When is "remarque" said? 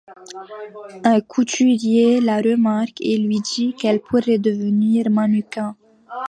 2.37-2.99